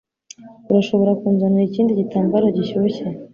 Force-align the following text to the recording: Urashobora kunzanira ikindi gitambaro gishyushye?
Urashobora 0.69 1.11
kunzanira 1.19 1.63
ikindi 1.69 1.99
gitambaro 2.01 2.45
gishyushye? 2.57 3.03